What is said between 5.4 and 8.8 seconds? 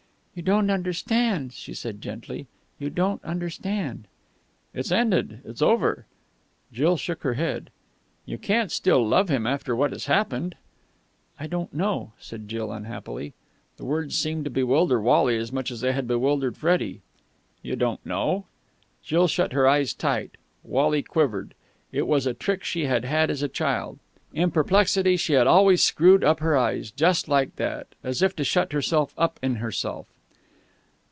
It's over." Jill shook her head. "You can't